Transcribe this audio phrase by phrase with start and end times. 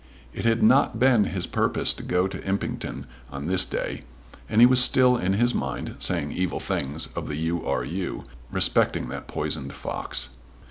[0.33, 4.01] It had not been his purpose to go to Impington on this day,
[4.49, 7.63] and he was still, in his mind, saying evil things of the U.
[7.63, 7.83] R.
[7.83, 8.25] U.
[8.51, 10.29] respecting that poisoned fox.